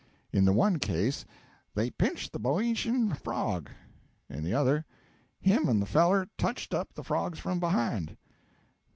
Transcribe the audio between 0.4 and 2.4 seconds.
the one case 'they pinched the